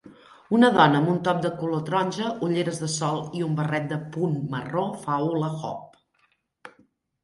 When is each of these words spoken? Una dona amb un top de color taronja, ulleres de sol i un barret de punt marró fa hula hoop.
Una 0.59 0.69
dona 0.77 1.01
amb 1.01 1.11
un 1.11 1.19
top 1.27 1.43
de 1.43 1.51
color 1.59 1.83
taronja, 1.91 2.33
ulleres 2.49 2.81
de 2.87 2.91
sol 2.95 3.23
i 3.41 3.45
un 3.51 3.55
barret 3.63 3.89
de 3.95 4.03
punt 4.19 4.37
marró 4.59 4.89
fa 5.07 5.23
hula 5.31 5.57
hoop. 5.63 5.99